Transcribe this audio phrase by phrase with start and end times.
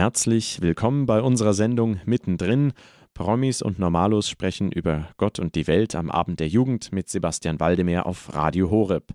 [0.00, 2.72] Herzlich willkommen bei unserer Sendung Mittendrin.
[3.12, 7.60] Promis und Normalos sprechen über Gott und die Welt am Abend der Jugend mit Sebastian
[7.60, 9.12] Waldemar auf Radio Horeb.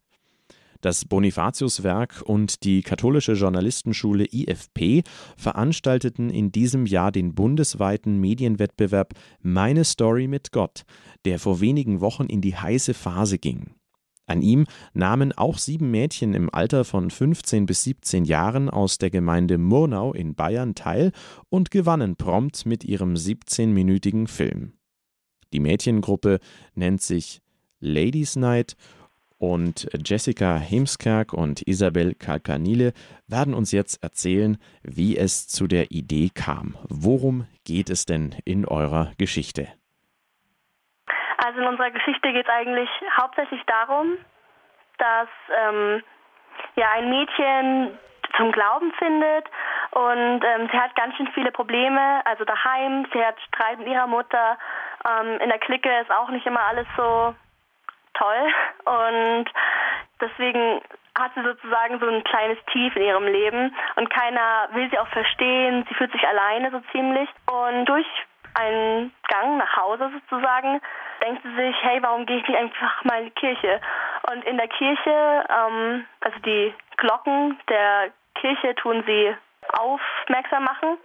[0.82, 5.02] Das Bonifatiuswerk und die katholische Journalistenschule IFP
[5.38, 10.84] veranstalteten in diesem Jahr den bundesweiten Medienwettbewerb Meine Story mit Gott,
[11.26, 13.72] der vor wenigen Wochen in die heiße Phase ging.
[14.28, 19.12] An ihm nahmen auch sieben Mädchen im Alter von 15 bis 17 Jahren aus der
[19.12, 21.12] Gemeinde Murnau in Bayern teil
[21.50, 24.74] und gewannen prompt mit ihrem 17-minütigen Film.
[25.54, 26.40] Die Mädchengruppe
[26.74, 27.42] nennt sich
[27.80, 28.76] Ladies Night
[29.38, 32.94] und Jessica Hemskerk und Isabel Kalkanile
[33.28, 36.76] werden uns jetzt erzählen, wie es zu der Idee kam.
[36.90, 39.68] Worum geht es denn in eurer Geschichte?
[41.56, 44.18] Also in unserer Geschichte geht es eigentlich hauptsächlich darum,
[44.98, 45.30] dass
[45.68, 46.04] ähm,
[46.76, 47.98] ja ein Mädchen
[48.36, 49.46] zum Glauben findet
[49.92, 54.06] und ähm, sie hat ganz schön viele Probleme, also daheim, sie hat Streit mit ihrer
[54.06, 54.58] Mutter,
[55.08, 57.34] ähm, in der Clique ist auch nicht immer alles so
[58.16, 58.54] toll.
[58.84, 59.46] Und
[60.20, 60.82] deswegen
[61.18, 65.08] hat sie sozusagen so ein kleines Tief in ihrem Leben und keiner will sie auch
[65.08, 67.30] verstehen, sie fühlt sich alleine so ziemlich.
[67.48, 68.08] Und durch
[68.56, 70.82] einen Gang nach Hause sozusagen
[71.22, 73.82] denkt sie sich, hey, warum gehe ich nicht einfach mal in die Kirche?
[74.32, 79.36] Und in der Kirche, ähm, also die Glocken der Kirche tun sie
[79.78, 80.98] aufmerksam machen.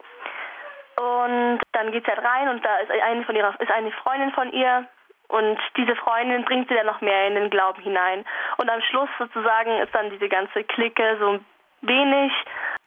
[0.97, 4.33] Und dann geht sie halt rein und da ist eine von ihrer, ist eine Freundin
[4.33, 4.87] von ihr
[5.29, 8.25] und diese Freundin bringt sie dann noch mehr in den Glauben hinein.
[8.59, 11.45] Und am Schluss sozusagen ist dann diese ganze Clique so ein
[11.83, 12.33] wenig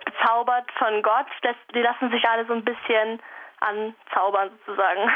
[0.05, 1.25] bezaubert von Gott.
[1.73, 3.19] Die lassen sich alle so ein bisschen
[3.63, 5.09] anzaubern sozusagen.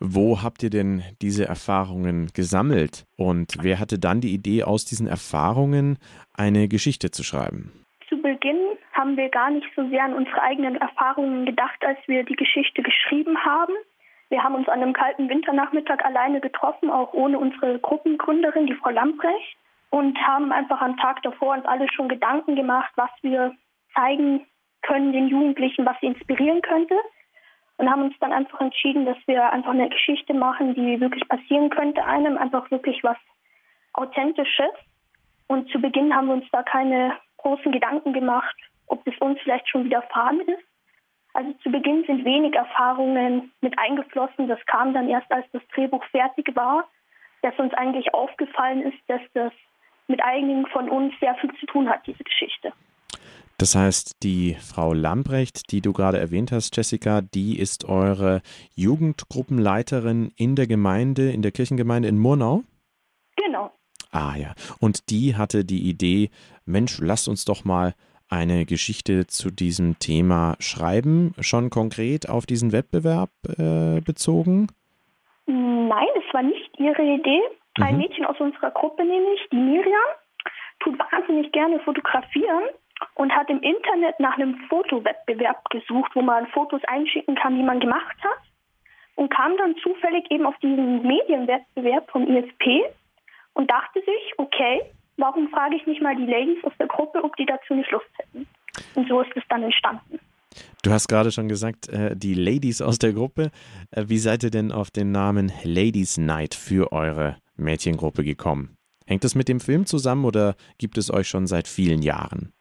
[0.00, 5.06] Wo habt ihr denn diese Erfahrungen gesammelt und wer hatte dann die Idee, aus diesen
[5.06, 5.98] Erfahrungen
[6.34, 7.72] eine Geschichte zu schreiben?
[8.08, 8.58] Zu Beginn
[8.92, 12.82] haben wir gar nicht so sehr an unsere eigenen Erfahrungen gedacht, als wir die Geschichte
[12.82, 13.74] geschrieben haben.
[14.28, 18.90] Wir haben uns an einem kalten Winternachmittag alleine getroffen, auch ohne unsere Gruppengründerin, die Frau
[18.90, 19.56] Lamprecht,
[19.90, 23.54] und haben einfach am Tag davor uns alle schon Gedanken gemacht, was wir
[23.94, 24.46] zeigen
[24.80, 26.94] können den Jugendlichen, was sie inspirieren könnte
[27.78, 31.70] und haben uns dann einfach entschieden, dass wir einfach eine Geschichte machen, die wirklich passieren
[31.70, 33.16] könnte einem, einfach wirklich was
[33.94, 34.72] Authentisches.
[35.48, 38.56] Und zu Beginn haben wir uns da keine großen Gedanken gemacht,
[38.86, 40.64] ob es uns vielleicht schon widerfahren ist.
[41.34, 44.48] Also zu Beginn sind wenig Erfahrungen mit eingeflossen.
[44.48, 46.88] Das kam dann erst, als das Drehbuch fertig war,
[47.42, 49.52] dass uns eigentlich aufgefallen ist, dass das
[50.08, 52.72] mit einigen von uns sehr viel zu tun hat, diese Geschichte.
[53.62, 58.42] Das heißt, die Frau Lambrecht, die du gerade erwähnt hast, Jessica, die ist eure
[58.74, 62.64] Jugendgruppenleiterin in der Gemeinde, in der Kirchengemeinde in Murnau?
[63.36, 63.70] Genau.
[64.10, 64.54] Ah ja.
[64.80, 66.30] Und die hatte die Idee,
[66.64, 67.94] Mensch, lasst uns doch mal
[68.28, 74.72] eine Geschichte zu diesem Thema schreiben, schon konkret auf diesen Wettbewerb äh, bezogen?
[75.46, 77.42] Nein, es war nicht ihre Idee.
[77.80, 78.00] Ein mhm.
[78.00, 80.10] Mädchen aus unserer Gruppe nämlich, die Miriam,
[80.80, 82.64] tut wahnsinnig gerne fotografieren
[83.14, 87.80] und hat im Internet nach einem Fotowettbewerb gesucht, wo man Fotos einschicken kann, die man
[87.80, 88.38] gemacht hat.
[89.14, 92.82] Und kam dann zufällig eben auf diesen Medienwettbewerb vom ISP
[93.52, 94.82] und dachte sich, okay,
[95.16, 98.06] warum frage ich nicht mal die Ladies aus der Gruppe, ob die dazu nicht Lust
[98.16, 98.46] hätten.
[98.94, 100.18] Und so ist es dann entstanden.
[100.82, 103.50] Du hast gerade schon gesagt, äh, die Ladies aus der Gruppe.
[103.90, 108.76] Äh, wie seid ihr denn auf den Namen Ladies Night für eure Mädchengruppe gekommen?
[109.06, 112.52] Hängt das mit dem Film zusammen oder gibt es euch schon seit vielen Jahren?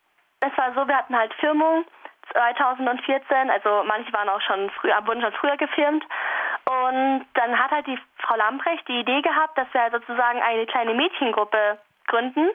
[0.41, 1.85] Es war so, wir hatten halt Firmung
[2.34, 6.03] 2014, also manche waren auch schon früher, wurden schon früher gefilmt.
[6.66, 10.94] Und dann hat halt die Frau Lamprecht die Idee gehabt, dass wir sozusagen eine kleine
[10.94, 12.50] Mädchengruppe gründen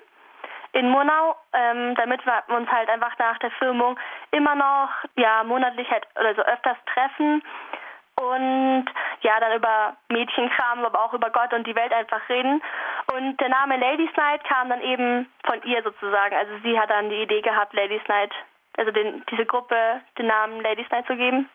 [0.72, 3.98] in Murnau, ähm, damit wir uns halt einfach nach der Filmung
[4.30, 7.42] immer noch ja monatlich halt oder so öfters treffen
[8.20, 8.86] und
[9.20, 12.62] ja, dann über Mädchenkram, aber auch über Gott und die Welt einfach reden.
[13.12, 16.34] Und der Name Ladies Night kam dann eben von ihr sozusagen.
[16.34, 18.32] Also sie hat dann die Idee gehabt, Ladies Night,
[18.76, 21.48] also den, diese Gruppe den Namen Ladies Night zu geben.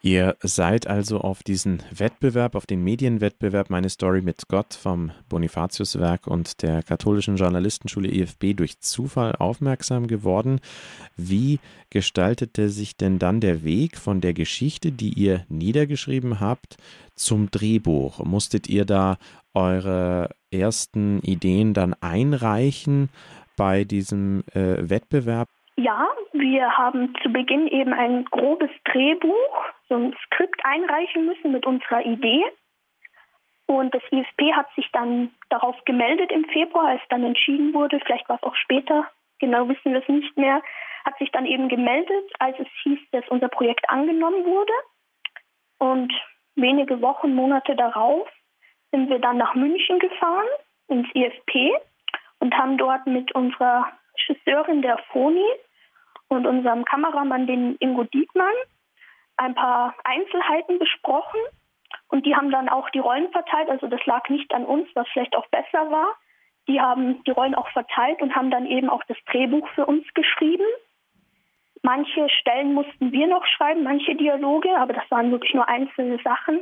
[0.00, 6.28] Ihr seid also auf diesen Wettbewerb, auf den Medienwettbewerb Meine Story mit Gott vom Bonifatiuswerk
[6.28, 10.60] und der katholischen Journalistenschule EFB durch Zufall aufmerksam geworden.
[11.16, 11.58] Wie
[11.90, 16.76] gestaltete sich denn dann der Weg von der Geschichte, die ihr niedergeschrieben habt,
[17.16, 18.24] zum Drehbuch?
[18.24, 19.18] Musstet ihr da
[19.52, 23.08] eure ersten Ideen dann einreichen
[23.56, 25.48] bei diesem äh, Wettbewerb?
[25.80, 31.66] Ja, wir haben zu Beginn eben ein grobes Drehbuch, so ein Skript einreichen müssen mit
[31.66, 32.44] unserer Idee.
[33.66, 38.28] Und das ISP hat sich dann darauf gemeldet im Februar, als dann entschieden wurde, vielleicht
[38.28, 39.08] war es auch später,
[39.38, 40.62] genau wissen wir es nicht mehr,
[41.04, 44.72] hat sich dann eben gemeldet, als es hieß, dass unser Projekt angenommen wurde.
[45.78, 46.12] Und
[46.56, 48.28] wenige Wochen, Monate darauf
[48.90, 50.48] sind wir dann nach München gefahren,
[50.88, 51.72] ins IFP
[52.40, 53.92] und haben dort mit unserer
[54.28, 55.46] Regisseurin der Foni
[56.28, 58.54] und unserem Kameramann, den Ingo Diekmann,
[59.36, 61.40] ein paar Einzelheiten besprochen.
[62.08, 63.70] Und die haben dann auch die Rollen verteilt.
[63.70, 66.14] Also das lag nicht an uns, was vielleicht auch besser war.
[66.66, 70.04] Die haben die Rollen auch verteilt und haben dann eben auch das Drehbuch für uns
[70.14, 70.66] geschrieben.
[71.82, 76.60] Manche Stellen mussten wir noch schreiben, manche Dialoge, aber das waren wirklich nur einzelne Sachen.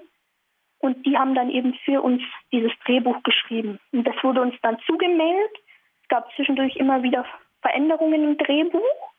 [0.78, 2.22] Und die haben dann eben für uns
[2.52, 3.80] dieses Drehbuch geschrieben.
[3.92, 5.50] Und das wurde uns dann zugemailt.
[6.02, 7.24] Es gab zwischendurch immer wieder
[7.62, 9.15] Veränderungen im Drehbuch.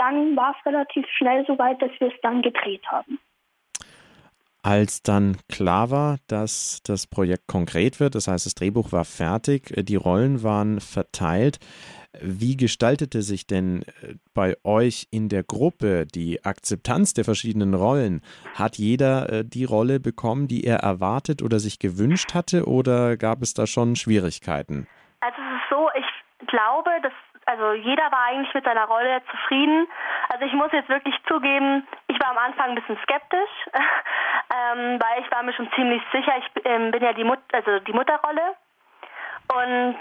[0.00, 3.18] Dann war es relativ schnell so weit, dass wir es dann gedreht haben.
[4.62, 9.76] Als dann klar war, dass das Projekt konkret wird, das heißt, das Drehbuch war fertig,
[9.76, 11.58] äh, die Rollen waren verteilt,
[12.20, 18.22] wie gestaltete sich denn äh, bei euch in der Gruppe die Akzeptanz der verschiedenen Rollen?
[18.54, 23.42] Hat jeder äh, die Rolle bekommen, die er erwartet oder sich gewünscht hatte, oder gab
[23.42, 24.86] es da schon Schwierigkeiten?
[25.20, 27.12] Also es ist so, ich glaube, dass
[27.50, 29.88] also jeder war eigentlich mit seiner Rolle zufrieden.
[30.28, 35.20] Also ich muss jetzt wirklich zugeben, ich war am Anfang ein bisschen skeptisch, ähm, weil
[35.20, 38.54] ich war mir schon ziemlich sicher, ich ähm, bin ja die, Mut also die Mutterrolle.
[39.52, 39.98] Und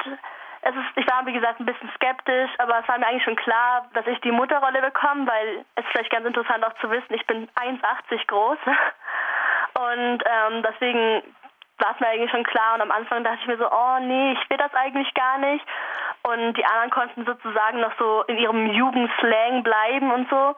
[0.61, 3.35] es ist, ich war wie gesagt ein bisschen skeptisch, aber es war mir eigentlich schon
[3.35, 7.13] klar, dass ich die Mutterrolle bekomme, weil es ist vielleicht ganz interessant auch zu wissen,
[7.13, 8.59] ich bin 1,80 groß.
[9.73, 11.23] Und ähm, deswegen
[11.79, 14.33] war es mir eigentlich schon klar und am Anfang dachte ich mir so, oh nee,
[14.33, 15.65] ich will das eigentlich gar nicht.
[16.29, 20.55] Und die anderen konnten sozusagen noch so in ihrem Jugendslang bleiben und so.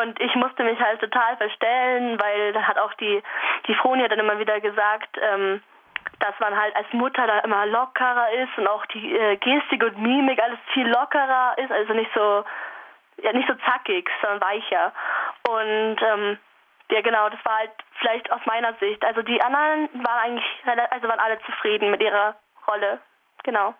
[0.00, 3.22] Und ich musste mich halt total verstellen, weil da hat auch die,
[3.66, 5.62] die Froni dann immer wieder gesagt, ähm,
[6.20, 9.98] dass man halt als Mutter da immer lockerer ist und auch die äh, Gestik und
[9.98, 12.44] Mimik alles viel lockerer ist, also nicht so
[13.22, 14.92] ja nicht so zackig, sondern weicher.
[15.48, 16.38] Und ähm,
[16.90, 19.04] ja genau, das war halt vielleicht aus meiner Sicht.
[19.04, 20.46] Also die anderen waren eigentlich
[20.90, 22.36] also waren alle zufrieden mit ihrer
[22.66, 23.00] Rolle.
[23.42, 23.74] Genau.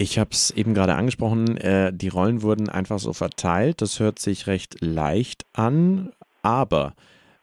[0.00, 3.82] Ich habe es eben gerade angesprochen, äh, die Rollen wurden einfach so verteilt.
[3.82, 6.94] Das hört sich recht leicht an, aber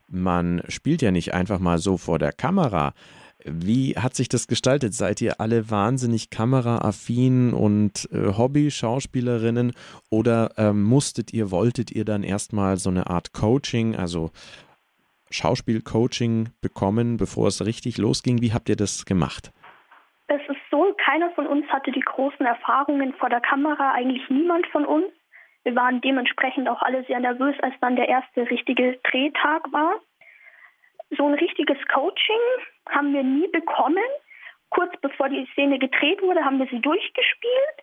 [0.07, 2.94] man spielt ja nicht einfach mal so vor der Kamera.
[3.44, 4.94] Wie hat sich das gestaltet?
[4.94, 9.74] Seid ihr alle wahnsinnig kameraaffin und äh, Hobby-Schauspielerinnen
[10.10, 14.31] oder ähm, musstet ihr, wolltet ihr dann erstmal so eine Art Coaching, also
[15.30, 18.42] Schauspielcoaching bekommen, bevor es richtig losging?
[18.42, 19.52] Wie habt ihr das gemacht?
[21.15, 25.06] Keiner von uns hatte die großen Erfahrungen vor der Kamera, eigentlich niemand von uns.
[25.63, 29.94] Wir waren dementsprechend auch alle sehr nervös, als dann der erste richtige Drehtag war.
[31.12, 32.41] So ein richtiges Coaching
[32.89, 34.03] haben wir nie bekommen.
[34.71, 37.77] Kurz bevor die Szene gedreht wurde, haben wir sie durchgespielt.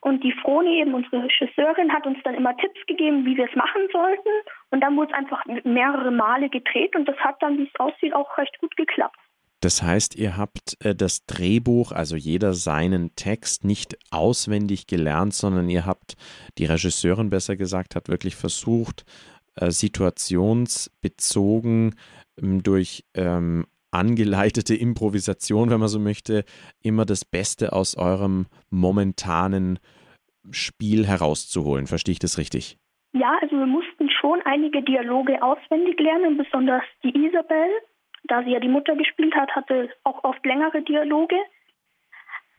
[0.00, 3.56] Und die Froni, eben unsere Regisseurin, hat uns dann immer Tipps gegeben, wie wir es
[3.56, 4.30] machen sollten.
[4.70, 8.14] Und dann wurde es einfach mehrere Male gedreht und das hat dann, wie es aussieht,
[8.14, 9.18] auch recht gut geklappt.
[9.60, 15.68] Das heißt, ihr habt äh, das Drehbuch, also jeder seinen Text, nicht auswendig gelernt, sondern
[15.68, 16.16] ihr habt,
[16.58, 19.04] die Regisseurin besser gesagt, hat wirklich versucht,
[19.56, 21.94] äh, situationsbezogen
[22.40, 26.44] ähm, durch ähm, angeleitete Improvisation, wenn man so möchte,
[26.82, 29.78] immer das Beste aus eurem momentanen
[30.50, 31.86] Spiel herauszuholen.
[31.86, 32.78] Verstehe ich das richtig?
[33.12, 37.68] Ja, also wir mussten schon einige Dialoge auswendig lernen, besonders die Isabel
[38.24, 41.36] da sie ja die Mutter gespielt hat, hatte auch oft längere Dialoge.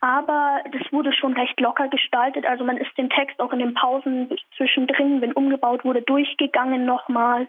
[0.01, 2.46] Aber das wurde schon recht locker gestaltet.
[2.46, 7.48] Also man ist den Text auch in den Pausen zwischendrin, wenn umgebaut wurde, durchgegangen nochmal.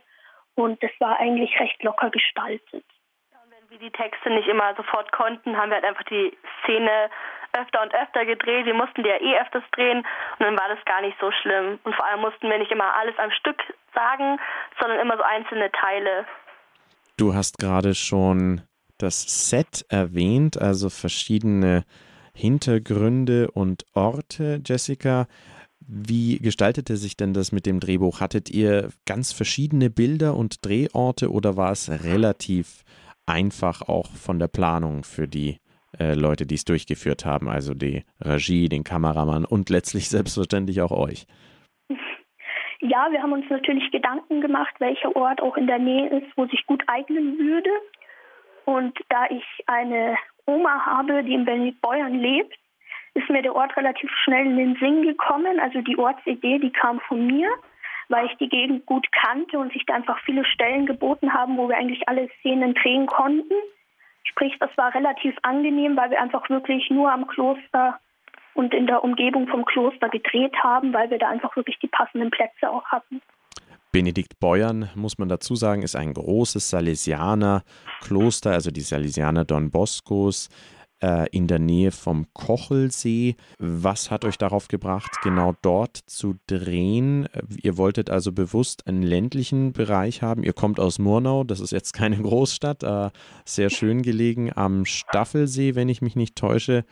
[0.55, 2.85] Und das war eigentlich recht locker gestaltet.
[3.49, 7.09] Wenn wir die Texte nicht immer sofort konnten, haben wir halt einfach die Szene
[7.55, 8.67] öfter und öfter gedreht.
[8.67, 11.79] Wir mussten die ja eh öfters drehen und dann war das gar nicht so schlimm.
[11.85, 13.63] Und vor allem mussten wir nicht immer alles am Stück
[13.95, 14.39] sagen,
[14.81, 16.27] sondern immer so einzelne Teile.
[17.17, 18.63] Du hast gerade schon
[18.99, 21.85] das Set erwähnt, also verschiedene
[22.35, 25.27] Hintergründe und Orte, Jessica.
[25.81, 28.21] Wie gestaltete sich denn das mit dem Drehbuch?
[28.21, 32.85] Hattet ihr ganz verschiedene Bilder und Drehorte oder war es relativ
[33.27, 35.59] einfach auch von der Planung für die
[35.99, 40.93] äh, Leute, die es durchgeführt haben, also die Regie, den Kameramann und letztlich selbstverständlich auch
[40.93, 41.27] euch?
[42.85, 46.47] Ja, wir haben uns natürlich Gedanken gemacht, welcher Ort auch in der Nähe ist, wo
[46.47, 47.71] sich gut eignen würde.
[48.65, 52.59] Und da ich eine Oma habe, die in Berlin-Beuern lebt,
[53.15, 55.61] ist mir der Ort relativ schnell in den Sinn gekommen.
[55.61, 57.49] Also die Ortsidee, die kam von mir,
[58.09, 61.69] weil ich die Gegend gut kannte und sich da einfach viele Stellen geboten haben, wo
[61.69, 63.55] wir eigentlich alle Szenen drehen konnten.
[64.25, 68.01] Sprich, das war relativ angenehm, weil wir einfach wirklich nur am Kloster
[68.55, 72.31] und in der Umgebung vom Kloster gedreht haben, weil wir da einfach wirklich die passenden
[72.31, 73.21] Plätze auch hatten.
[73.93, 80.49] Benedikt Beuern, muss man dazu sagen, ist ein großes Salesianer-Kloster, also die Salesianer Don Boscos
[81.03, 83.37] äh, in der Nähe vom Kochelsee.
[83.59, 87.29] Was hat euch darauf gebracht, genau dort zu drehen?
[87.63, 90.43] Ihr wolltet also bewusst einen ländlichen Bereich haben.
[90.43, 93.11] Ihr kommt aus Murnau, das ist jetzt keine Großstadt, äh,
[93.45, 96.85] sehr schön gelegen am Staffelsee, wenn ich mich nicht täusche.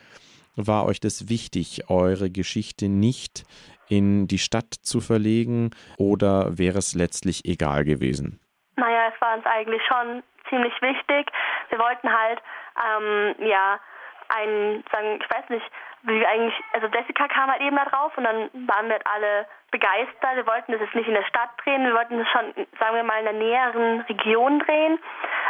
[0.56, 3.44] War euch das wichtig, eure Geschichte nicht
[3.88, 8.40] in die Stadt zu verlegen oder wäre es letztlich egal gewesen?
[8.76, 11.30] Naja, es war uns eigentlich schon ziemlich wichtig.
[11.68, 12.40] Wir wollten halt,
[12.78, 13.80] ähm, ja,
[14.28, 15.66] ein, sagen, ich weiß nicht,
[16.02, 19.06] wie wir eigentlich, also Jessica kam halt eben da drauf und dann waren wir halt
[19.06, 20.36] alle begeistert.
[20.36, 23.04] Wir wollten das jetzt nicht in der Stadt drehen, wir wollten das schon, sagen wir
[23.04, 24.98] mal, in der näheren Region drehen.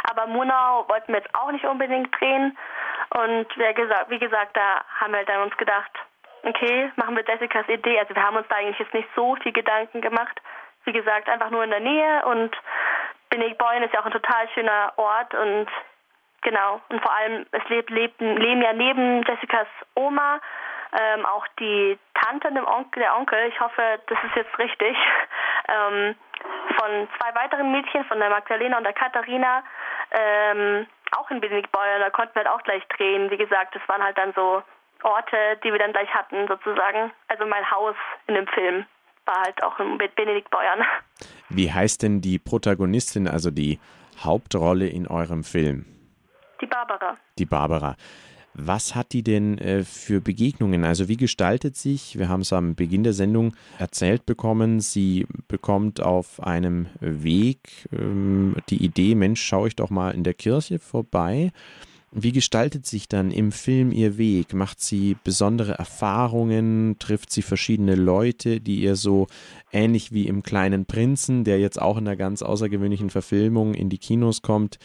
[0.09, 2.57] Aber Munau wollten wir jetzt auch nicht unbedingt drehen.
[3.13, 5.91] Und wie gesagt, da haben wir dann uns gedacht,
[6.43, 7.99] okay, machen wir Jessicas Idee.
[7.99, 10.41] Also wir haben uns da eigentlich jetzt nicht so viel Gedanken gemacht.
[10.85, 12.55] Wie gesagt, einfach nur in der Nähe und
[13.29, 15.67] Benigboin ist ja auch ein total schöner Ort und
[16.41, 16.81] genau.
[16.89, 20.39] Und vor allem, es lebt, lebt, leben ja neben Jessicas Oma
[20.99, 24.97] ähm, auch die Tante dem Onkel, der Onkel, ich hoffe, das ist jetzt richtig,
[25.67, 26.15] ähm,
[26.77, 29.63] von zwei weiteren Mädchen, von der Magdalena und der Katharina,
[30.11, 31.99] ähm, auch in Benediktbeuer.
[31.99, 33.29] Da konnten wir halt auch gleich drehen.
[33.29, 34.63] Wie gesagt, das waren halt dann so
[35.03, 37.11] Orte, die wir dann gleich hatten, sozusagen.
[37.27, 37.95] Also mein Haus
[38.27, 38.85] in dem Film
[39.25, 40.83] war halt auch mit Benedikt Beuern.
[41.49, 43.79] Wie heißt denn die Protagonistin, also die
[44.23, 45.85] Hauptrolle in eurem Film?
[46.61, 47.17] Die Barbara.
[47.37, 47.95] Die Barbara.
[48.53, 50.83] Was hat die denn äh, für Begegnungen?
[50.83, 56.01] Also wie gestaltet sich, wir haben es am Beginn der Sendung erzählt bekommen, sie bekommt
[56.01, 61.51] auf einem Weg ähm, die Idee, Mensch, schaue ich doch mal in der Kirche vorbei
[62.13, 64.53] wie gestaltet sich dann im Film ihr Weg?
[64.53, 66.97] Macht sie besondere Erfahrungen?
[66.99, 69.27] Trifft sie verschiedene Leute, die ihr so
[69.71, 73.97] ähnlich wie im kleinen Prinzen, der jetzt auch in einer ganz außergewöhnlichen Verfilmung in die
[73.97, 74.77] Kinos kommt,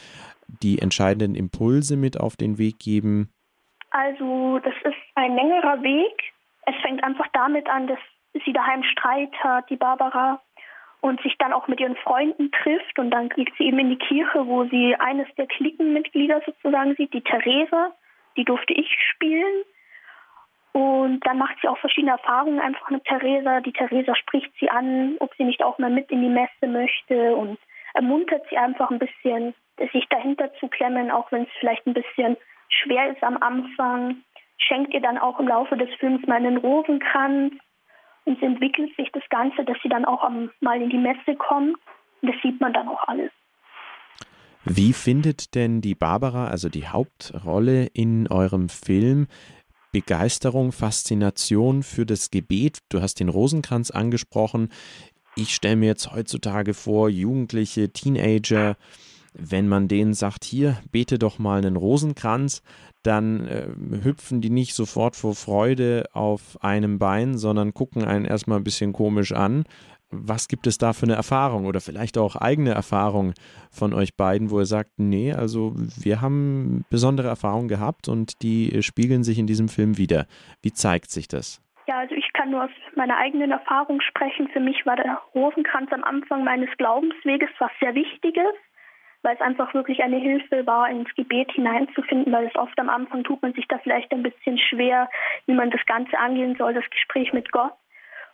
[0.62, 3.28] die entscheidenden Impulse mit auf den Weg geben?
[3.90, 6.32] Also, das ist ein längerer Weg.
[6.66, 7.98] Es fängt einfach damit an, dass
[8.44, 10.40] sie daheim Streit hat, die Barbara,
[11.00, 12.98] und sich dann auch mit ihren Freunden trifft.
[12.98, 17.12] Und dann geht sie eben in die Kirche, wo sie eines der Cliquenmitglieder sozusagen sieht,
[17.14, 17.92] die Theresa.
[18.36, 19.64] Die durfte ich spielen.
[20.72, 23.60] Und dann macht sie auch verschiedene Erfahrungen einfach mit Theresa.
[23.60, 27.34] Die Theresa spricht sie an, ob sie nicht auch mal mit in die Messe möchte
[27.34, 27.58] und
[27.94, 29.54] ermuntert sie einfach ein bisschen,
[29.92, 32.36] sich dahinter zu klemmen, auch wenn es vielleicht ein bisschen
[32.68, 34.22] schwer ist am Anfang.
[34.58, 37.54] Schenkt ihr dann auch im Laufe des Films mal einen Rosenkranz
[38.24, 40.28] und es entwickelt sich das Ganze, dass sie dann auch
[40.60, 41.74] mal in die Messe kommen.
[42.22, 43.30] Und das sieht man dann auch alles.
[44.64, 49.28] Wie findet denn die Barbara, also die Hauptrolle in eurem Film,
[49.92, 52.80] Begeisterung, Faszination für das Gebet?
[52.88, 54.70] Du hast den Rosenkranz angesprochen.
[55.36, 58.76] Ich stelle mir jetzt heutzutage vor, Jugendliche, Teenager,
[59.38, 62.62] wenn man denen sagt, hier, bete doch mal einen Rosenkranz,
[63.02, 63.68] dann äh,
[64.02, 68.92] hüpfen die nicht sofort vor Freude auf einem Bein, sondern gucken einen erstmal ein bisschen
[68.92, 69.64] komisch an.
[70.10, 73.34] Was gibt es da für eine Erfahrung oder vielleicht auch eigene Erfahrung
[73.70, 78.82] von euch beiden, wo ihr sagt, nee, also wir haben besondere Erfahrungen gehabt und die
[78.82, 80.26] spiegeln sich in diesem Film wieder.
[80.62, 81.60] Wie zeigt sich das?
[81.88, 84.48] Ja, also ich kann nur aus meiner eigenen Erfahrung sprechen.
[84.48, 88.54] Für mich war der Rosenkranz am Anfang meines Glaubensweges was sehr Wichtiges
[89.26, 93.24] weil es einfach wirklich eine Hilfe war, ins Gebet hineinzufinden, weil es oft am Anfang
[93.24, 95.10] tut man sich da vielleicht ein bisschen schwer,
[95.46, 97.72] wie man das Ganze angehen soll, das Gespräch mit Gott.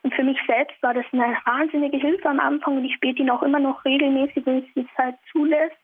[0.02, 3.30] Und für mich selbst war das eine wahnsinnige Hilfe am Anfang und ich bete ihn
[3.30, 5.78] auch immer noch regelmäßig, wenn es die Zeit zulässt.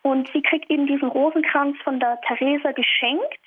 [0.00, 3.40] Und sie kriegt eben diesen Rosenkranz von der Theresa geschenkt.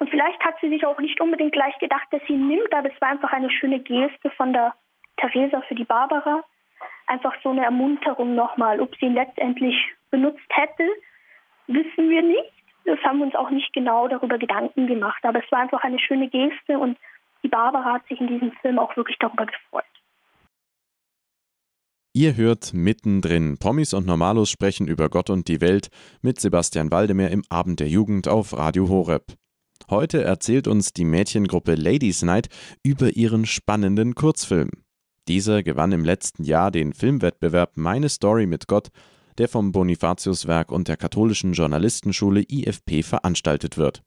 [0.00, 2.92] Und vielleicht hat sie sich auch nicht unbedingt gleich gedacht, dass sie ihn nimmt, aber
[2.92, 4.74] es war einfach eine schöne Geste von der
[5.18, 6.42] Theresa für die Barbara
[7.12, 8.80] einfach so eine Ermunterung nochmal.
[8.80, 9.76] Ob sie ihn letztendlich
[10.10, 10.88] benutzt hätte,
[11.66, 12.52] wissen wir nicht.
[12.84, 15.22] Das haben wir uns auch nicht genau darüber Gedanken gemacht.
[15.24, 16.98] Aber es war einfach eine schöne Geste und
[17.42, 19.84] die Barbara hat sich in diesem Film auch wirklich darüber gefreut.
[22.14, 23.56] Ihr hört mittendrin.
[23.58, 25.88] Promis und Normalos sprechen über Gott und die Welt
[26.20, 29.32] mit Sebastian Waldemar im Abend der Jugend auf Radio Horeb.
[29.88, 32.48] Heute erzählt uns die Mädchengruppe Ladies Night
[32.84, 34.70] über ihren spannenden Kurzfilm.
[35.28, 38.88] Dieser gewann im letzten Jahr den Filmwettbewerb Meine Story mit Gott,
[39.38, 44.02] der vom Bonifatiuswerk und der katholischen Journalistenschule IFP veranstaltet wird.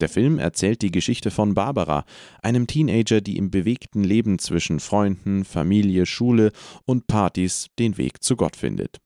[0.00, 2.04] Der Film erzählt die Geschichte von Barbara,
[2.42, 6.52] einem Teenager, die im bewegten Leben zwischen Freunden, Familie, Schule
[6.84, 8.98] und Partys den Weg zu Gott findet.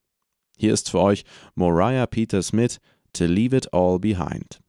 [0.56, 2.78] Hier ist für euch Moriah Peter Smith
[3.12, 4.60] To Leave It All Behind.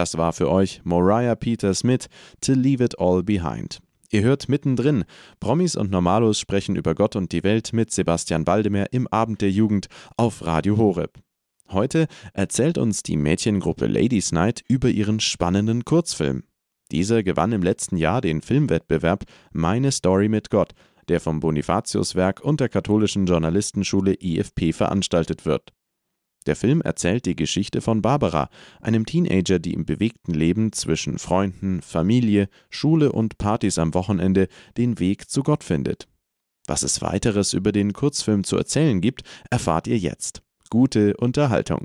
[0.00, 2.06] Das war für euch Moriah Peters mit
[2.40, 3.80] To Leave It All Behind.
[4.08, 5.04] Ihr hört mittendrin.
[5.40, 9.50] Promis und Normalos sprechen über Gott und die Welt mit Sebastian Waldemar im Abend der
[9.50, 11.18] Jugend auf Radio Horeb.
[11.68, 16.44] Heute erzählt uns die Mädchengruppe Ladies Night über ihren spannenden Kurzfilm.
[16.90, 20.72] Dieser gewann im letzten Jahr den Filmwettbewerb Meine Story mit Gott,
[21.08, 25.74] der vom Bonifatiuswerk und der katholischen Journalistenschule IFP veranstaltet wird.
[26.46, 28.48] Der Film erzählt die Geschichte von Barbara,
[28.80, 34.98] einem Teenager, die im bewegten Leben zwischen Freunden, Familie, Schule und Partys am Wochenende den
[34.98, 36.08] Weg zu Gott findet.
[36.66, 40.42] Was es weiteres über den Kurzfilm zu erzählen gibt, erfahrt ihr jetzt.
[40.70, 41.84] Gute Unterhaltung.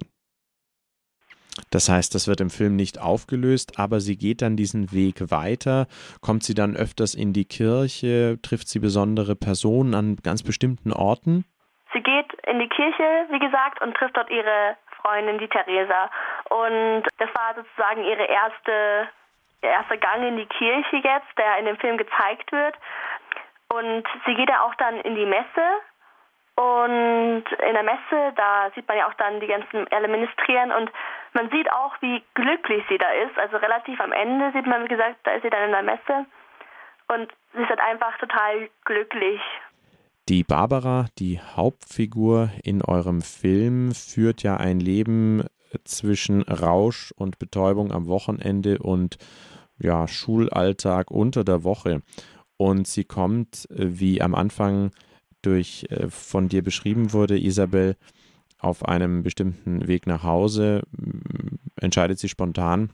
[1.69, 5.87] Das heißt, das wird im Film nicht aufgelöst, aber sie geht dann diesen Weg weiter.
[6.21, 8.39] Kommt sie dann öfters in die Kirche?
[8.41, 11.45] Trifft sie besondere Personen an ganz bestimmten Orten?
[11.93, 16.09] Sie geht in die Kirche, wie gesagt, und trifft dort ihre Freundin, die Theresa.
[16.49, 19.07] Und das war sozusagen ihre erste,
[19.61, 22.75] ihr erster Gang in die Kirche jetzt, der in dem Film gezeigt wird.
[23.69, 25.65] Und sie geht ja auch dann in die Messe.
[26.55, 30.89] Und in der Messe, da sieht man ja auch dann die ganzen alle ministrieren und
[31.33, 33.37] man sieht auch, wie glücklich sie da ist.
[33.37, 36.25] Also relativ am Ende sieht man, wie gesagt, da ist sie dann in der Messe.
[37.09, 39.41] Und sie ist halt einfach total glücklich.
[40.27, 45.43] Die Barbara, die Hauptfigur in eurem Film, führt ja ein Leben
[45.83, 49.17] zwischen Rausch und Betäubung am Wochenende und
[49.77, 52.01] ja, Schulalltag unter der Woche.
[52.57, 54.91] Und sie kommt, wie am Anfang
[55.43, 57.95] durch äh, von dir beschrieben wurde, Isabel,
[58.57, 60.81] auf einem bestimmten Weg nach Hause,
[61.75, 62.89] entscheidet sie spontan,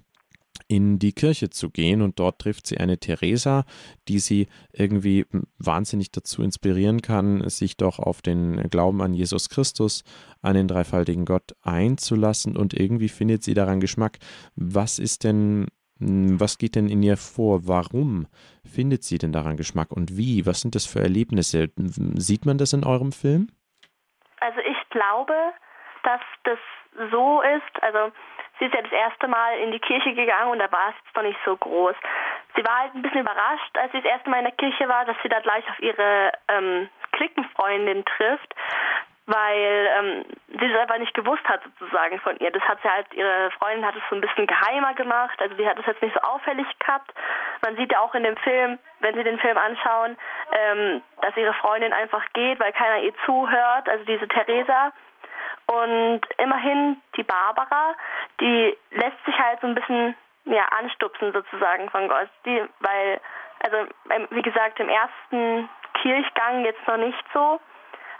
[0.67, 3.65] in die Kirche zu gehen und dort trifft sie eine Theresa,
[4.07, 5.25] die sie irgendwie
[5.57, 10.03] wahnsinnig dazu inspirieren kann, sich doch auf den Glauben an Jesus Christus,
[10.41, 14.19] an den dreifaltigen Gott einzulassen und irgendwie findet sie daran Geschmack.
[14.55, 15.67] Was ist denn,
[15.99, 17.67] was geht denn in ihr vor?
[17.67, 18.27] Warum
[18.65, 20.45] findet sie denn daran Geschmack und wie?
[20.45, 21.69] Was sind das für Erlebnisse?
[21.75, 23.49] Sieht man das in eurem Film?
[24.39, 25.33] Also ich glaube,
[26.03, 26.57] dass das
[27.11, 28.11] so ist, also
[28.61, 31.15] Sie ist ja das erste Mal in die Kirche gegangen und da war es jetzt
[31.15, 31.95] noch nicht so groß.
[32.55, 35.03] Sie war halt ein bisschen überrascht, als sie das erste Mal in der Kirche war,
[35.03, 38.53] dass sie da gleich auf ihre ähm, Klickenfreundin trifft,
[39.25, 42.51] weil ähm, sie es einfach nicht gewusst hat sozusagen von ihr.
[42.51, 45.67] Das hat sie halt, ihre Freundin hat es so ein bisschen geheimer gemacht, also sie
[45.67, 47.11] hat es jetzt nicht so auffällig gehabt.
[47.63, 50.17] Man sieht ja auch in dem Film, wenn Sie den Film anschauen,
[50.51, 54.91] ähm, dass ihre Freundin einfach geht, weil keiner ihr zuhört, also diese Theresa.
[55.67, 57.95] Und immerhin die Barbara,
[58.39, 62.29] die lässt sich halt so ein bisschen ja, anstupsen sozusagen von Gott.
[62.45, 63.21] Die, weil,
[63.63, 63.87] also
[64.31, 65.69] wie gesagt, im ersten
[66.01, 67.59] Kirchgang jetzt noch nicht so,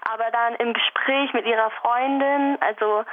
[0.10, 3.04] aber dann im Gespräch mit ihrer Freundin, also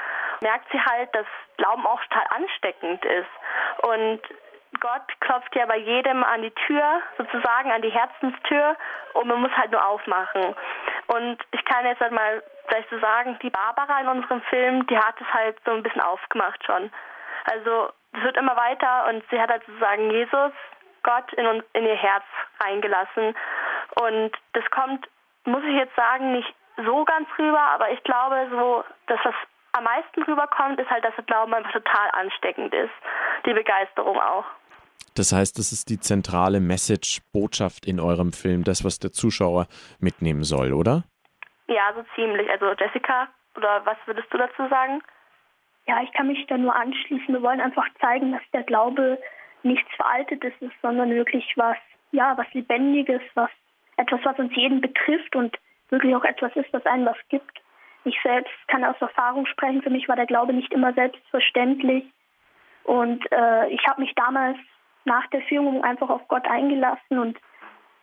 [0.41, 3.31] merkt sie halt, dass Glauben auch total ansteckend ist.
[3.83, 4.21] Und
[4.81, 8.77] Gott klopft ja bei jedem an die Tür, sozusagen an die Herzenstür,
[9.14, 10.55] und man muss halt nur aufmachen.
[11.09, 14.99] Und ich kann jetzt halt mal vielleicht so sagen, die Barbara in unserem Film, die
[14.99, 16.90] hat es halt so ein bisschen aufgemacht schon.
[17.51, 20.53] Also es wird immer weiter und sie hat halt sozusagen Jesus,
[21.03, 22.25] Gott in, uns, in ihr Herz
[22.61, 23.35] reingelassen.
[24.01, 25.09] Und das kommt,
[25.44, 29.35] muss ich jetzt sagen, nicht so ganz rüber, aber ich glaube so, dass das
[29.73, 32.92] am meisten rüberkommt, ist halt, dass der Glauben einfach total ansteckend ist.
[33.47, 34.44] Die Begeisterung auch.
[35.19, 39.67] Das heißt, das ist die zentrale Message, Botschaft in eurem Film, das, was der Zuschauer
[39.99, 41.03] mitnehmen soll, oder?
[41.67, 42.49] Ja, so ziemlich.
[42.49, 45.03] Also Jessica, oder was würdest du dazu sagen?
[45.89, 47.35] Ja, ich kann mich da nur anschließen.
[47.35, 49.19] Wir wollen einfach zeigen, dass der Glaube
[49.65, 51.77] nichts Veraltetes ist, sondern wirklich was,
[52.13, 53.51] ja, was Lebendiges, was
[53.97, 55.57] etwas, was uns jeden betrifft und
[55.91, 57.61] wirklich auch etwas ist, was einem was gibt.
[58.05, 59.83] Ich selbst kann aus Erfahrung sprechen.
[59.83, 62.05] Für mich war der Glaube nicht immer selbstverständlich.
[62.85, 64.59] Und äh, ich habe mich damals
[65.05, 67.39] nach der Führung einfach auf Gott eingelassen und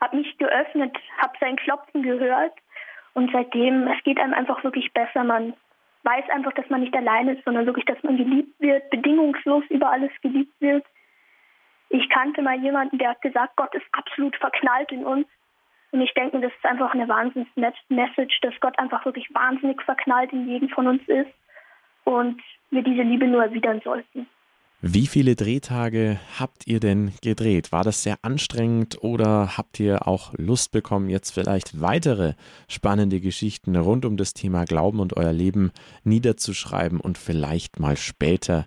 [0.01, 2.53] habe mich geöffnet, habe sein Klopfen gehört
[3.13, 5.23] und seitdem, es geht einem einfach wirklich besser.
[5.23, 5.53] Man
[6.03, 9.91] weiß einfach, dass man nicht allein ist, sondern wirklich, dass man geliebt wird, bedingungslos über
[9.91, 10.86] alles geliebt wird.
[11.89, 15.27] Ich kannte mal jemanden, der hat gesagt, Gott ist absolut verknallt in uns.
[15.91, 20.47] Und ich denke, das ist einfach eine Wahnsinns-Message, dass Gott einfach wirklich wahnsinnig verknallt in
[20.47, 21.31] jedem von uns ist
[22.03, 24.27] und wir diese Liebe nur erwidern sollten.
[24.87, 27.71] Wie viele Drehtage habt ihr denn gedreht?
[27.71, 32.33] War das sehr anstrengend oder habt ihr auch Lust bekommen, jetzt vielleicht weitere
[32.69, 35.71] spannende Geschichten rund um das Thema Glauben und euer Leben
[36.03, 38.65] niederzuschreiben und vielleicht mal später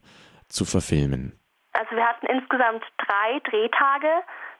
[0.49, 1.39] zu verfilmen?
[1.75, 4.11] Also wir hatten insgesamt drei Drehtage,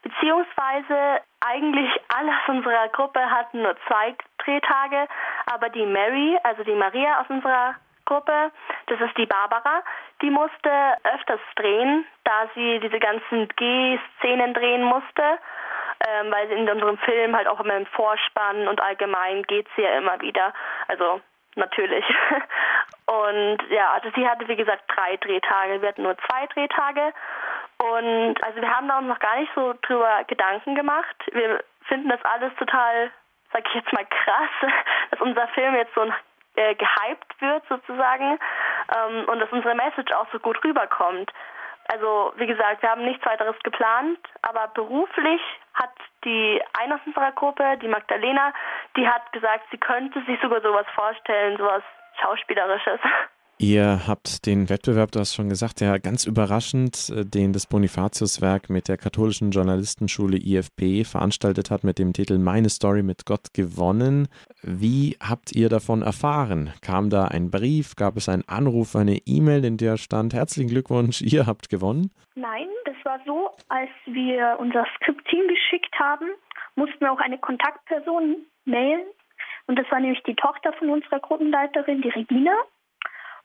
[0.03, 5.09] beziehungsweise eigentlich alle aus unserer Gruppe hatten nur zwei Drehtage,
[5.47, 7.75] aber die Mary, also die Maria aus unserer
[8.09, 8.51] Gruppe,
[8.87, 9.83] das ist die Barbara,
[10.23, 10.71] die musste
[11.05, 15.39] öfters drehen, da sie diese ganzen G-Szenen drehen musste,
[16.09, 19.83] ähm, weil sie in unserem Film halt auch immer im Vorspann und allgemein geht sie
[19.83, 20.55] ja immer wieder.
[20.89, 21.21] Also
[21.57, 22.05] natürlich.
[23.07, 27.13] Und ja, also sie hatte wie gesagt drei Drehtage, wir hatten nur zwei Drehtage.
[27.79, 31.17] Und also wir haben da uns noch gar nicht so drüber Gedanken gemacht.
[31.33, 33.11] Wir finden das alles total,
[33.53, 34.51] sag ich jetzt mal, krass,
[35.11, 36.03] dass unser Film jetzt so
[36.59, 38.39] äh, gehypt wird sozusagen
[38.97, 41.33] ähm, und dass unsere Message auch so gut rüberkommt.
[41.91, 45.41] Also wie gesagt, wir haben nichts weiteres geplant, aber beruflich
[45.75, 45.95] hat
[46.25, 48.53] die eine aus unserer Gruppe, die Magdalena,
[48.97, 51.83] die hat gesagt, sie könnte sich sogar sowas vorstellen, sowas
[52.21, 53.01] Schauspielerisches.
[53.61, 58.71] Ihr habt den Wettbewerb, du hast schon gesagt, ja ganz überraschend, äh, den das Bonifatius-Werk
[58.71, 64.29] mit der katholischen Journalistenschule IFP veranstaltet hat mit dem Titel Meine Story mit Gott gewonnen.
[64.63, 66.73] Wie habt ihr davon erfahren?
[66.83, 71.21] Kam da ein Brief, gab es einen Anruf, eine E-Mail, in der stand Herzlichen Glückwunsch,
[71.21, 72.13] ihr habt gewonnen?
[72.37, 76.29] Nein, das war so, als wir unser Skript-Team geschickt haben,
[76.77, 79.03] mussten wir auch eine Kontaktperson mailen.
[79.67, 82.53] Und das war nämlich die Tochter von unserer Gruppenleiterin, die Regina.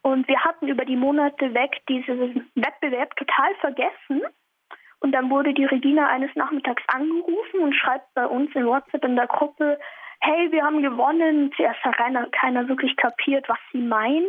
[0.03, 4.21] Und wir hatten über die Monate weg diesen Wettbewerb total vergessen.
[4.99, 9.15] Und dann wurde die Regina eines Nachmittags angerufen und schreibt bei uns in WhatsApp in
[9.15, 9.79] der Gruppe,
[10.19, 11.51] hey, wir haben gewonnen.
[11.55, 14.27] Zuerst hat keiner, keiner wirklich kapiert, was sie meint.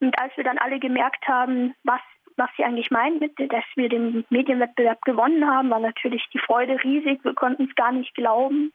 [0.00, 2.00] Und als wir dann alle gemerkt haben, was,
[2.36, 7.24] was sie eigentlich meint, dass wir den Medienwettbewerb gewonnen haben, war natürlich die Freude riesig.
[7.24, 8.72] Wir konnten es gar nicht glauben.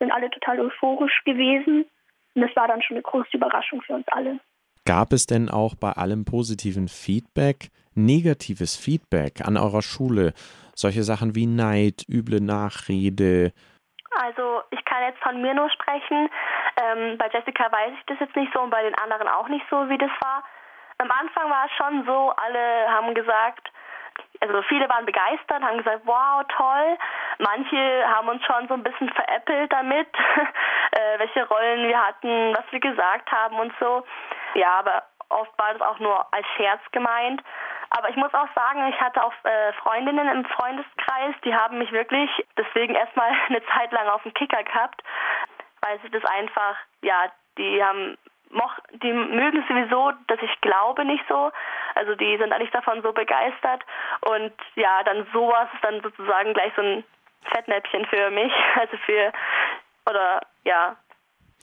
[0.00, 1.86] Sind alle total euphorisch gewesen.
[2.34, 4.38] Und das war dann schon eine große Überraschung für uns alle.
[4.86, 10.32] Gab es denn auch bei allem positiven Feedback negatives Feedback an eurer Schule?
[10.76, 13.50] Solche Sachen wie Neid, üble Nachrede?
[14.14, 16.30] Also ich kann jetzt von mir nur sprechen.
[16.78, 19.66] Ähm, bei Jessica weiß ich das jetzt nicht so und bei den anderen auch nicht
[19.68, 20.44] so, wie das war.
[20.98, 23.68] Am Anfang war es schon so, alle haben gesagt,
[24.40, 26.96] also viele waren begeistert, haben gesagt, wow, toll.
[27.38, 30.08] Manche haben uns schon so ein bisschen veräppelt damit,
[30.92, 34.04] äh, welche Rollen wir hatten, was wir gesagt haben und so.
[34.56, 37.42] Ja, aber oft war das auch nur als Scherz gemeint.
[37.90, 41.92] Aber ich muss auch sagen, ich hatte auch äh, Freundinnen im Freundeskreis, die haben mich
[41.92, 45.02] wirklich deswegen erstmal eine Zeit lang auf dem Kicker gehabt,
[45.82, 48.16] weil sie das einfach, ja, die haben
[49.02, 51.50] die mögen sowieso, dass ich glaube nicht so.
[51.94, 53.82] Also die sind eigentlich davon so begeistert.
[54.22, 57.04] Und ja, dann sowas ist dann sozusagen gleich so ein
[57.52, 58.52] Fettnäpfchen für mich.
[58.76, 59.32] Also für,
[60.08, 60.96] oder ja,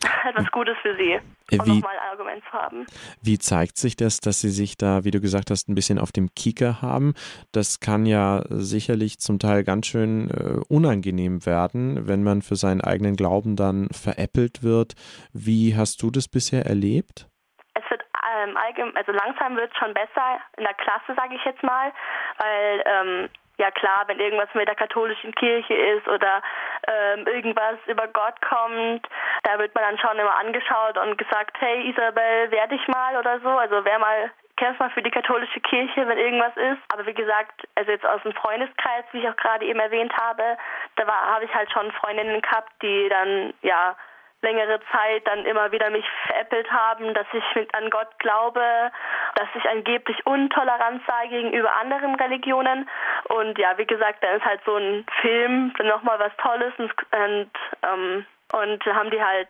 [0.30, 1.20] etwas Gutes für sie,
[1.58, 2.86] um wie, nochmal ein Argument zu haben.
[3.22, 6.12] Wie zeigt sich das, dass sie sich da, wie du gesagt hast, ein bisschen auf
[6.12, 7.14] dem Kieker haben?
[7.52, 12.82] Das kann ja sicherlich zum Teil ganz schön äh, unangenehm werden, wenn man für seinen
[12.82, 14.94] eigenen Glauben dann veräppelt wird.
[15.34, 17.28] Wie hast du das bisher erlebt?
[17.76, 18.02] Es wird
[18.44, 21.92] ähm, allgemein, also langsam wird es schon besser in der Klasse, sage ich jetzt mal,
[22.38, 26.42] weil ähm, ja klar, wenn irgendwas mit der katholischen Kirche ist oder
[26.88, 29.08] ähm, irgendwas über Gott kommt,
[29.44, 33.40] da wird man dann schon immer angeschaut und gesagt, hey Isabel, wer dich mal oder
[33.42, 36.82] so, also wer mal kämpft mal für die katholische Kirche, wenn irgendwas ist.
[36.94, 40.58] Aber wie gesagt, also jetzt aus dem Freundeskreis, wie ich auch gerade eben erwähnt habe,
[40.96, 43.96] da habe ich halt schon Freundinnen gehabt, die dann ja
[44.44, 48.92] längere Zeit dann immer wieder mich veräppelt haben, dass ich an Gott glaube,
[49.36, 52.88] dass ich angeblich untolerant sei gegenüber anderen Religionen.
[53.30, 57.52] Und ja, wie gesagt, dann ist halt so ein Film nochmal was Tolles und, und,
[57.82, 59.50] ähm, und haben die halt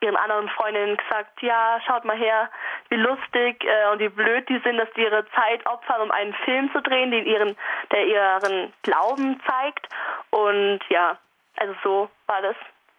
[0.00, 2.50] ihren anderen Freundinnen gesagt, ja, schaut mal her,
[2.90, 6.34] wie lustig äh, und wie blöd die sind, dass die ihre Zeit opfern, um einen
[6.44, 7.56] Film zu drehen, den ihren,
[7.90, 9.88] der ihren Glauben zeigt.
[10.30, 11.16] Und ja,
[11.56, 12.56] also so war das.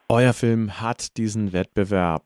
[0.07, 2.21] Euer Film hat diesen Wettbewerb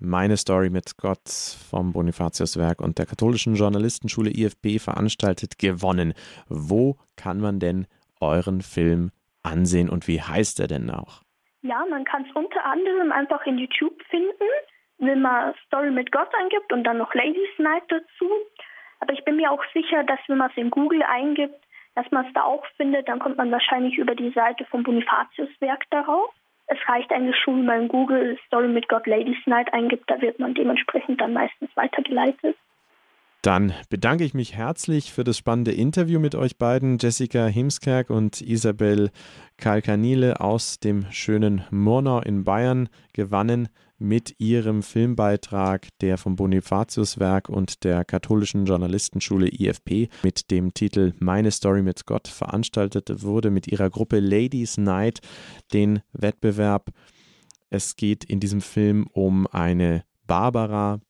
[0.00, 1.28] meine Story mit Gott
[1.70, 6.14] vom Bonifatiuswerk und der katholischen Journalistenschule IFB veranstaltet gewonnen.
[6.48, 7.86] Wo kann man denn
[8.20, 9.12] euren Film
[9.44, 11.22] ansehen und wie heißt er denn auch?
[11.62, 14.50] Ja, man kann es unter anderem einfach in YouTube finden,
[14.98, 18.28] wenn man Story mit Gott eingibt und dann noch Ladies Night dazu.
[18.98, 21.64] Aber ich bin mir auch sicher, dass wenn man es in Google eingibt,
[21.94, 25.84] dass man es da auch findet, dann kommt man wahrscheinlich über die Seite vom Bonifatiuswerk
[25.90, 26.34] darauf.
[26.72, 30.38] Es reicht eigentlich schon, wenn man Google Story mit God Ladies Night eingibt, da wird
[30.38, 32.56] man dementsprechend dann meistens weitergeleitet.
[33.42, 38.40] Dann bedanke ich mich herzlich für das spannende Interview mit euch beiden, Jessica Himskerk und
[38.40, 39.10] Isabel
[39.56, 43.68] Kalkanile aus dem schönen Murnau in Bayern gewannen
[44.00, 51.50] mit ihrem Filmbeitrag, der vom Bonifatiuswerk und der katholischen Journalistenschule IFP mit dem Titel Meine
[51.50, 55.20] Story mit Gott veranstaltet wurde, mit ihrer Gruppe Ladies Night,
[55.72, 56.90] den Wettbewerb.
[57.68, 61.00] Es geht in diesem Film um eine Barbara,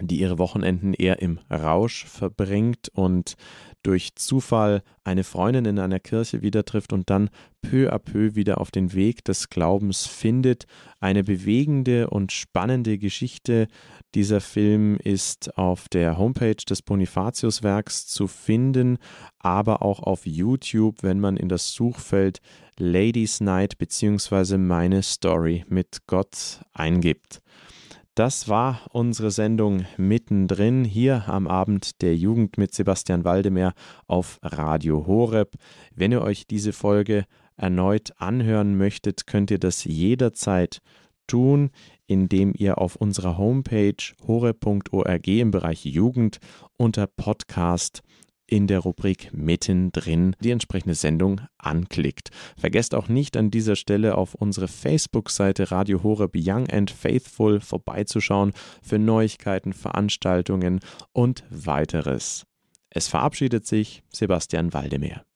[0.00, 3.34] die ihre Wochenenden eher im Rausch verbringt und
[3.82, 7.30] durch Zufall eine Freundin in einer Kirche wieder trifft und dann
[7.62, 10.66] peu à peu wieder auf den Weg des Glaubens findet.
[11.00, 13.68] Eine bewegende und spannende Geschichte.
[14.14, 18.98] Dieser Film ist auf der Homepage des Bonifatiuswerks zu finden,
[19.38, 22.40] aber auch auf YouTube, wenn man in das Suchfeld
[22.78, 24.56] Ladies Night bzw.
[24.56, 27.42] meine Story mit Gott eingibt.
[28.18, 33.74] Das war unsere Sendung mittendrin hier am Abend der Jugend mit Sebastian Waldemeyer
[34.08, 35.54] auf Radio Horeb.
[35.94, 37.26] Wenn ihr euch diese Folge
[37.56, 40.80] erneut anhören möchtet, könnt ihr das jederzeit
[41.28, 41.70] tun,
[42.08, 43.94] indem ihr auf unserer Homepage
[44.26, 46.38] horeb.org im Bereich Jugend
[46.76, 48.02] unter Podcast
[48.48, 52.30] in der Rubrik Mittendrin die entsprechende Sendung anklickt.
[52.56, 58.52] Vergesst auch nicht an dieser Stelle auf unsere Facebook-Seite Radio Horeb Young and Faithful vorbeizuschauen
[58.82, 60.80] für Neuigkeiten, Veranstaltungen
[61.12, 62.46] und weiteres.
[62.90, 65.27] Es verabschiedet sich Sebastian Waldemeyer.